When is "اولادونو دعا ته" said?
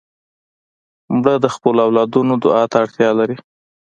1.87-2.75